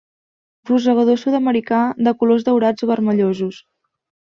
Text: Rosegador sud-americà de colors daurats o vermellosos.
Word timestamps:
Rosegador 0.69 1.21
sud-americà 1.25 1.83
de 2.09 2.17
colors 2.25 2.49
daurats 2.51 2.87
o 2.91 2.95
vermellosos. 2.97 3.67